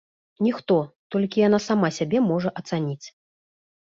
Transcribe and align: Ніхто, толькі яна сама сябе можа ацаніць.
Ніхто, 0.45 0.77
толькі 1.15 1.43
яна 1.47 1.59
сама 1.67 1.87
сябе 2.01 2.25
можа 2.33 2.49
ацаніць. 2.63 3.07